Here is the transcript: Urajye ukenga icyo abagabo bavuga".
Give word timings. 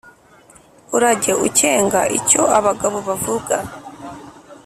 Urajye 0.95 1.31
ukenga 1.47 2.01
icyo 2.17 2.41
abagabo 2.57 2.97
bavuga". 3.07 3.55